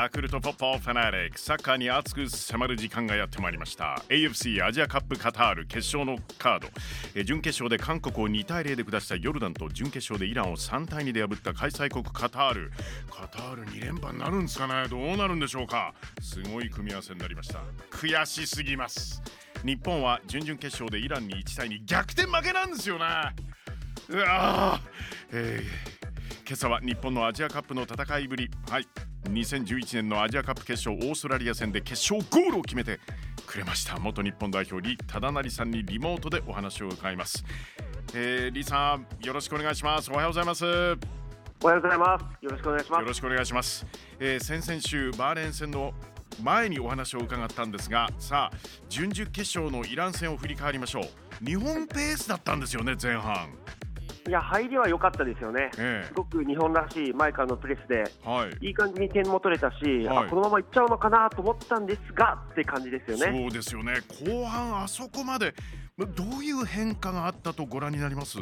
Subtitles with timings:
[0.00, 4.02] ヤクルトポッポファナリックサッカーに熱く迫る時間がやってまいりました。
[4.08, 6.68] AFC アジアカップカタール決勝のカード。
[7.14, 12.72] え準決勝で韓国を2対0で下したヨルダンと準決勝でイランを3対2で破った開催国カタール。
[13.10, 14.88] カタール2連覇になるんですかね？
[14.88, 15.92] どうなるんでしょうか？
[16.22, 17.60] すごい組み合わせになりました。
[17.90, 19.22] 悔しすぎます。
[19.66, 23.04] 日本は準々決勝でイランに1対2逆転負けなんですよね。
[24.08, 24.80] うわ、
[25.30, 26.00] えー
[26.48, 28.50] 今朝は日本のアジアカップの戦いぶり。
[28.68, 28.88] はい。
[29.24, 33.00] 2011年のアジアカップ決勝オーストラリア戦で決勝ゴールを決めて
[33.46, 37.44] くれました元日本代表李忠成さんにリモートでお話を伺います、
[38.14, 40.10] えー、李さんよろしくお願いします。
[40.10, 40.64] おはようございます。
[40.64, 40.96] よ
[41.62, 42.44] おはようございます。
[42.44, 43.04] よろしくお願いします。
[43.04, 43.86] ろしくお願いします、
[44.18, 45.92] えー、先々週バーレーン戦の
[46.42, 48.56] 前にお話を伺ったんですがさあ
[48.88, 51.44] 準々決勝のイラン戦を振り返りましょう。
[51.44, 53.48] 日本ペースだったんですよね前半
[54.28, 55.70] いや、入りは良かったですよね。
[55.78, 56.06] ええ。
[56.06, 58.66] すごく日本らしい前からのプレスで、はい。
[58.66, 60.26] いい感じに点も取れたし、はい。
[60.26, 63.38] あこのままいっちゃうのかなと思ったんですがって感じですよね。
[63.40, 63.94] そうですよね。
[64.26, 65.54] 後半あそこまで
[65.98, 68.38] どういう変化があったとご覧になります？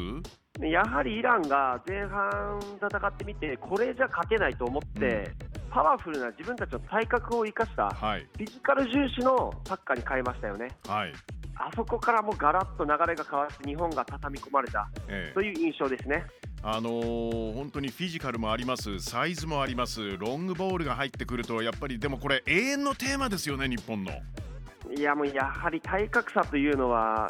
[0.61, 5.31] やはりイランが前半戦ってみて、これじゃ勝てないと思って、
[5.69, 8.27] パワフルな自分たちの体格を生かした、はい。
[8.37, 10.69] フィジカル重視のサッカーに変えましたよね。
[10.87, 11.13] はい、
[11.61, 15.33] あそこからもうガラッと流れが変わって、日本が畳み込まれたええ。
[15.33, 16.25] という印象ですね。
[16.63, 18.99] あのー本当にフィジカルもあります。
[18.99, 20.17] サイズもあります。
[20.17, 24.11] ロングボールが入ってくるとやっぱりでもこれ永遠のテーマですよね日本の。
[24.95, 27.27] いやもうやはり体格差というのは、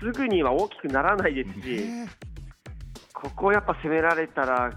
[0.00, 2.08] すぐには大きくならないですし、ね
[3.14, 4.70] ここをやっぱ攻められたら、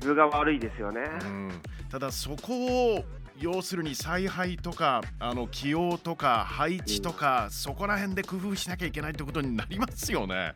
[0.00, 1.02] 分が悪いですよね。
[1.22, 1.50] うん、
[1.90, 3.04] ただそこを
[3.42, 10.54] 要するに采配とかあの起用とか配置とか、そこら辺で工夫しなきゃいけないってことになりますよね。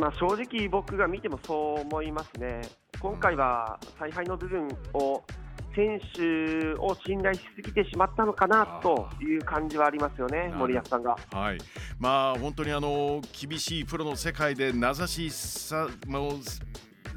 [0.00, 2.62] まあ、正直、僕が見てもそう思いますね。
[2.98, 5.22] 今回は采配の部分を
[5.74, 11.16] 選手を信頼しすぎてしまったのかなという感じはありますよね、る森保さんが。
[11.30, 11.58] はい、
[11.98, 16.38] まあ本当にあの厳しいプロの世界で名指しさもう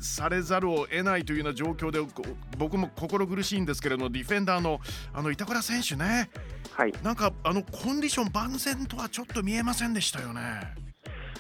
[0.06, 2.24] されざるを得ないというような状況でこ
[2.58, 4.80] 僕も心苦しいんですけれどもディフェンダーの
[5.14, 6.30] あの板倉選手ね。
[6.74, 6.94] はい。
[7.04, 10.42] なんかあのコンディション万全とはちょっと見えませんでしたよね。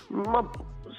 [0.09, 0.43] まあ、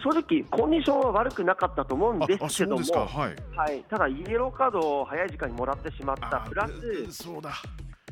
[0.03, 2.83] 正直、コンディションは悪くなかったと思うんあですけども。
[3.07, 3.37] はい。
[3.57, 6.71] はい、ただ、イエローカードを早い時間にもらってしまった、あプラう
[7.11, 7.53] ス、そうだ。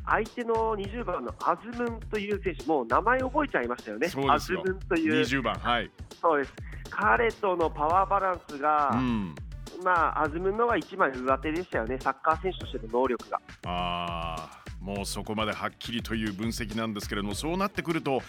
[0.06, 4.62] 相手の20番のアズムンという選手、もう名前覚えちゃいましたよね、アズそうですよ。
[4.64, 5.90] ムンという、20番はい。
[6.20, 6.54] そうです。
[6.90, 9.34] 彼とのパワーバランスが、うん。
[9.82, 13.40] まあ、アズムンのが一枚上手でしたよね、サッカー選手としての能力が。
[13.66, 18.20] ああもうそこまではっきりという分析なんですけれどもそうなってくると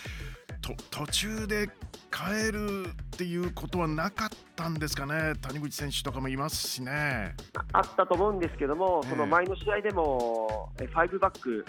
[0.62, 1.70] と途中で
[2.16, 7.36] 変えるっていうことはなかったんですかね谷口選手とかもいますしね。
[7.74, 11.66] あったと思うんですけども、ええその前の試合でも、え5バック、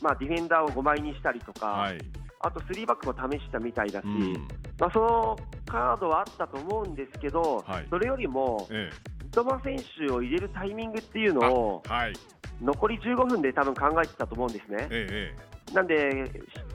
[0.00, 1.98] まあ、ディフェンダーを5枚にしたりとか、はい。
[2.40, 4.48] あと3バックも試したみたいだし、うん。
[4.78, 8.90] まあ、そのカードはあったと思うんですけど、はいそれよりも、え
[9.42, 12.12] 三笘選手を入れるタイミングっていうのをえ、はい。
[12.60, 14.88] 残り15分で多分考えてたと思うんですね。
[14.90, 15.34] え
[15.72, 16.10] なんで、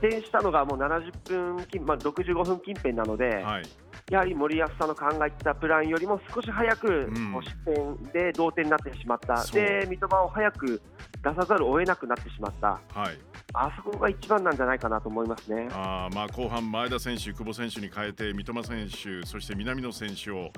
[0.00, 3.64] 点したのがもう70分近、まあ、65分近辺なので、えはい。
[4.10, 7.10] やはり森保さんの考えてたプランよりも少し早く、う
[7.42, 10.82] 失点で同点になってしまった、で三笘を早く
[11.22, 13.18] 出さざるを得なくなってしまった、はい。
[13.52, 15.68] あそこが一番なんじゃないかなと思いますね。
[15.70, 18.88] あーまあ後半前田選手、久保選手に変えて三笘選
[19.22, 20.50] 手そして南野選手を、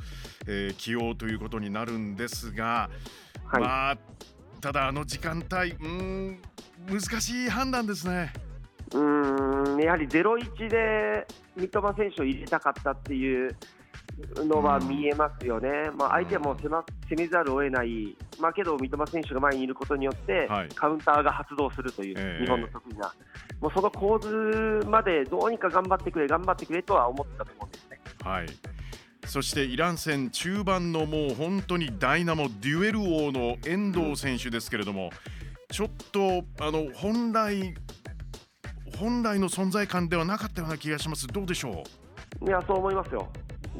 [0.47, 2.89] えー起用ということになるんですが、
[3.47, 3.99] はいまあ
[4.61, 5.89] ただあの時間帯うー
[6.31, 6.39] ん
[6.89, 8.33] 難しい判断ですね。
[8.93, 11.27] うーんやはり0-1で
[11.57, 13.55] 三笘選手を入れたかったっていう
[14.37, 16.85] のは見えますよね、まあ、相手はもう攻
[17.17, 20.69] めざるを得ない、まあ、けど三笘選手が前にいることによって、はい。
[20.75, 22.45] カウンターが発動するという、ええ。
[22.45, 23.13] 日本の得意な、
[23.61, 28.01] もうその構図までどうにか頑張ってくれ、頑張ってくれとは思ってたと思うんですね。
[28.23, 28.47] はい。
[29.27, 35.11] そしてイラン戦中盤のもう本当にダイナモデュエル王の遠藤選手ですけれども
[35.69, 37.75] ちょっとあの本来
[38.99, 41.27] 本来の存在感ではなかったような気がします。
[41.27, 41.83] どうでしょ
[42.47, 43.29] いや、そう思いますよ。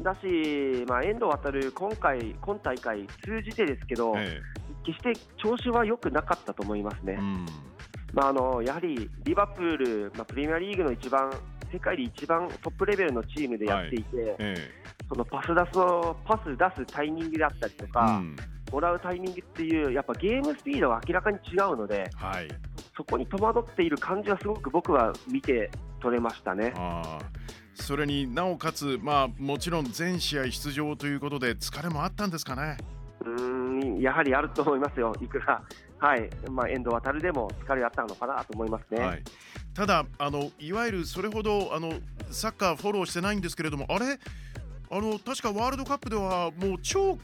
[0.03, 4.41] だし、まあ、遠藤航、今回、今大会通じてですけど、う、え。
[4.85, 7.13] 決して調子は良くなかったと思いますね。
[7.13, 7.45] えうん。
[8.13, 11.29] まあ、あのやはりリバプール、まあ、プレミアリーグの一番
[11.71, 14.71] 世界で一番トップレベルのチームでやっていて、え
[15.09, 18.35] そのパス出すのパス出すタイミングであったりとえか、うん。
[18.71, 22.47] もらうタイミングっていう、やっぱゲームスピードが明らかに違うので、はい。
[22.95, 25.69] そこに戸惑っている感じはすごく僕は見て
[26.01, 26.73] 取れましたね。
[26.75, 27.36] あー
[27.79, 32.77] それになおかつ、まあ、もちろん全試合出場ということで疲れもあったんですかね？
[33.21, 35.61] うーんやはりあると思いますよ、 いくら
[35.99, 39.01] はいまあ、遠藤航でも疲れあったのかなと思いますね。
[39.01, 39.23] はい、
[39.73, 41.93] ただあの、いわゆるそれほどあの
[42.29, 44.19] サッカーフォローしてないんですけれども、あれ？
[44.89, 47.17] あの確かワールドカップではもう超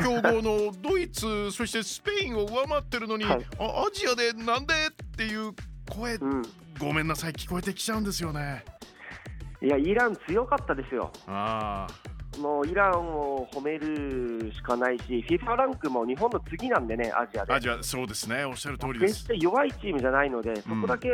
[0.00, 4.74] 強豪のドイツ、 そしてスペインを上回ってるのに、はい、あアジアでなんで？
[4.74, 5.52] っていう
[5.88, 6.42] 声、うん、
[6.78, 8.64] ごめんなさい、聞こえてきちゃうんですよね。
[9.60, 11.10] いや、イラン強かったですよ。
[11.26, 11.86] あ
[12.38, 17.52] もうイランを褒めるしかないし、FIFA ランクも日本の次なんでね、アジアで。
[17.52, 19.14] アジア、そうですね、おっしゃる通りです。
[19.14, 21.10] 決して弱いチームじゃないので、そこだけ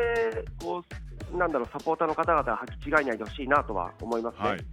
[0.60, 0.84] こ
[1.32, 4.48] う、なんだろう、サポーターの方々は履き違えないでほしいなとは思いますね。
[4.48, 4.64] はい、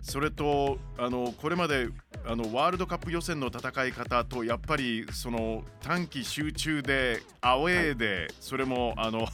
[0.00, 1.88] それとあのこれまで
[2.26, 9.26] あのワールドカップ予選の戦い方とやっぱりその短期集中でアウェーで、はい、それもあの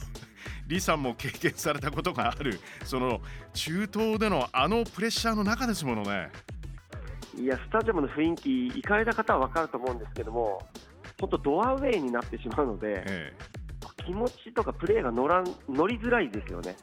[0.67, 3.21] 李さんも経験されたことがあるその
[3.53, 6.29] 中東でのあのプレッシャーの中ですものね。
[7.37, 10.59] いやスタジアムの雰囲気行かれた方は分かると思うんですけども
[11.19, 13.33] 本当ドアウェイになってしまうので、ええ、
[14.05, 16.75] 気持ちとかプレーが乗らん乗りづらいですよね。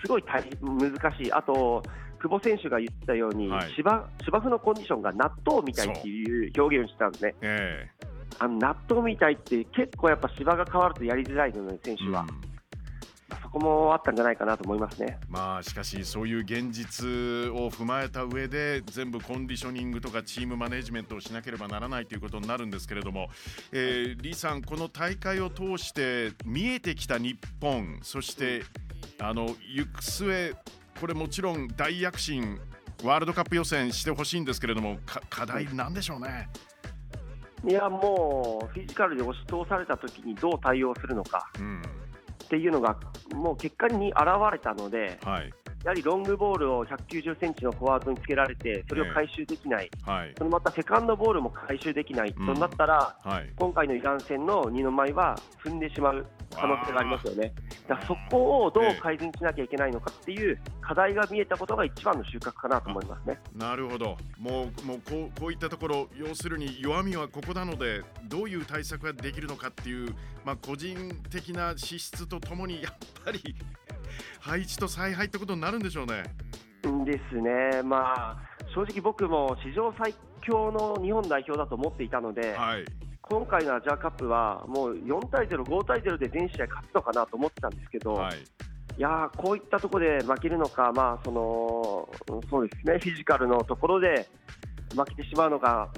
[0.00, 1.82] すごい大難しいあと
[2.20, 7.34] 久保選手が言ったように、はい、芝芝生のコンディションが納豆みたいっていう表現をしたんですね。
[7.40, 7.90] え
[8.38, 12.26] あの納豆みたいって結構やっぱ芝が変わるとやりづらいので選手は。
[12.28, 12.53] うん
[13.54, 15.18] こもあったんじゃないかなと思いますね。
[15.28, 23.28] まあしかしそういう現実を踏まえた上で全部コンディショニングとかチームマネジメントをしなければならないということになるんですけれども、
[23.72, 28.62] えー、李さんこの大会を通して見えてきた日本そして
[29.20, 30.54] あの行く末
[31.00, 32.58] これもちろん大躍進
[33.04, 34.98] ワールドカップ予選してほしいんですけれども
[35.30, 36.48] 課題なんでしょうね。
[37.66, 41.50] いやもうフィジカルで押し通された時にどう対応するのか。
[41.58, 41.82] うん
[42.54, 42.96] っていうのが
[43.34, 44.18] もう結果に現
[44.52, 45.52] れたので、はい、
[45.82, 57.52] やはりロングボールを190センチのフォワードにつけられて、それを回収できない、えーはい、そのまたセカンドボールも回収できない、うん、となったら、はい、今回のイラン戦の二の舞は踏んでしまう可能性がありますよね。
[57.88, 63.40] だそこをどう改善しなきゃいけないのかっていう課題が見えたことが一番の収穫かなと思いますね。
[63.54, 70.14] なるほど、もうもうこうこういったところ、要するに弱みはここなので、どういう対策ができるのかっていう、
[70.44, 70.96] まあ、個人
[71.30, 73.40] 的な資質とともに、やっぱり
[74.40, 76.22] 配置と采配ってことになるんでしょうね。
[77.04, 78.36] ですね、まあ、
[78.74, 82.84] 正直僕も史上最強の日本代表だと思っていたので、はい、
[83.28, 92.08] 今回のアジアカップはもう4対0、5対0で全試合勝つのかなと思ってたんですけど、はい、いやこういったところで負けるのか、まあその
[92.50, 94.28] そうですね、フィジカルのところで
[94.94, 95.88] 負けてしまうのか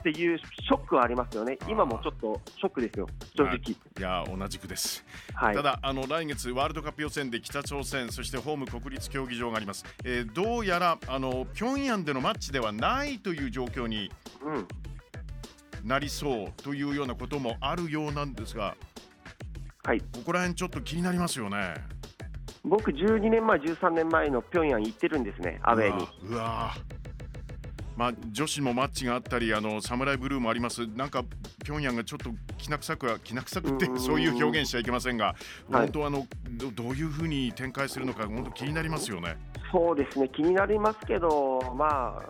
[0.00, 3.56] っていうショックはありますよね、今もちょっとショックですよ、正直。
[3.56, 3.76] い。
[3.98, 5.02] や同じくです、
[5.34, 14.12] はい、ただあの、来月、ワールドカップ予選で北朝鮮、そしてホーム国立競技場があります、えー、どうやらあの平壌でのマッチではないという状況に
[15.84, 18.76] なりそうというようなこともあるようなんですが、
[19.84, 21.74] はい、ここら辺ちょっと気になりますよね。
[22.64, 26.08] 僕、12年前、13年前の平壌行ってるんですね、アウェーに。
[26.30, 26.72] うわ
[27.96, 31.22] まあ、女子もマッチがあったりあのサムライブルーもありますなんか
[31.64, 35.36] 平壌がちょっときな臭くはきな臭くってそういう表現しちゃいけませんが、
[35.70, 36.26] 本当あの
[36.74, 39.36] どういうふうに展開するのか本当気になりますよね。
[39.70, 42.22] そうですね気になりますけど、まあ、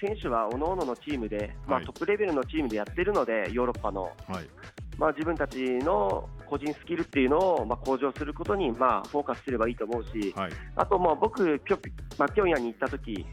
[0.00, 4.48] 選手は各々のチームで、まあ、トップレベルのチームでやってるので、ヨーロッパの、はい、
[4.96, 11.78] まあ、自分たちの個人スキルっていうのをまあ向上することにまあフォーカスすればいいと思うし、はい、あとまあ僕、ピョ
[12.18, 13.26] まあ、平壌に行った時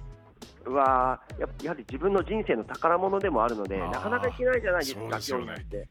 [0.65, 5.87] はややはり自分の人生の宝物でもあるので、なかなか行けないじゃないですか、平壌って。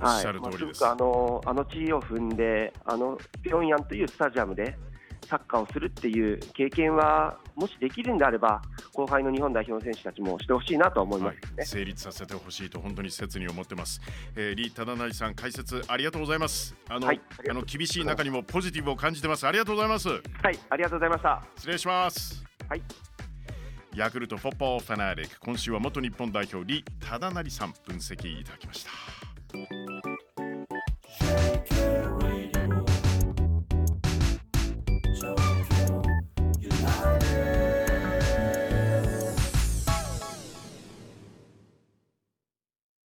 [0.00, 0.48] はい、ま
[0.88, 4.76] あ、あのあの地位を踏んで、あの平壌というスタジアムで、
[5.26, 8.62] サッカーをするっていう経験はもしできるんであれば
[8.92, 11.40] 後輩の日本代表の選手たちもしてほしいなと思います、ね。
[11.58, 14.00] はい、成立させてほしいと本当に切に思ってます、
[14.36, 16.74] えー、李忠成さん解説ありがとうございます。
[16.88, 19.46] あの、はい、あの厳しい中にもポジティブを感じてます。
[19.46, 20.08] ありがとうございます。
[20.08, 20.22] はい
[20.70, 21.42] ありがとうございました。
[21.56, 22.44] 失礼します。
[22.68, 22.82] はい。
[23.94, 29.21] ヤクルトフォッポーファナリック今週は元日本代表李忠成さん分析いただきました